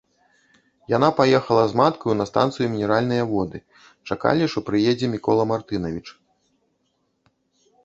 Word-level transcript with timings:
Яна 0.93 1.09
паехала 1.19 1.63
з 1.73 1.77
маткаю 1.81 2.13
на 2.21 2.25
станцыю 2.31 2.65
Мінеральныя 2.77 3.23
Воды: 3.33 3.57
чакалі, 4.09 4.43
што 4.55 4.59
прыедзе 4.73 5.13
Мікола 5.15 5.43
Мартынавіч. 5.53 6.05